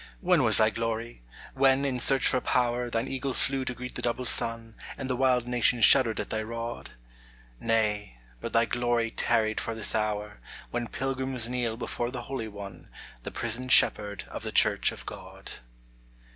[0.19, 1.21] When was thy glory!
[1.53, 5.15] when in search for power Thine eagles flew to greet the double sun, And the
[5.15, 6.89] wild nations shuddered at thy rod?
[7.59, 10.39] Nay, but thy glory tarried for this hour,
[10.71, 12.89] When pilgrims kneel before the Holy One,
[13.21, 15.51] The prisoned shepherd of the Church of God.